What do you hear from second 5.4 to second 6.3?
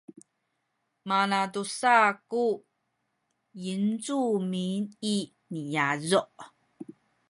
niyazu’